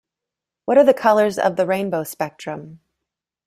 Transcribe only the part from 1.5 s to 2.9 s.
the rainbow spectrum?